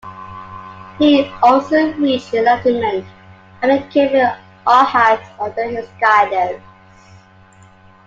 He 0.97 1.31
also 1.43 1.93
reached 1.93 2.33
enlightenment 2.33 3.05
and 3.61 3.83
became 3.83 4.15
an 4.15 4.35
arhat 4.65 5.21
under 5.39 5.69
his 5.69 5.87
guidance. 6.01 6.63